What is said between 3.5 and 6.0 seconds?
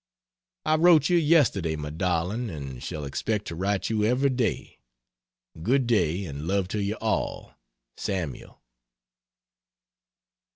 write you every day. Good